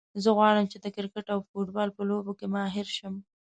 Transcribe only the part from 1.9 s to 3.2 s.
په لوبو کې ماهر شم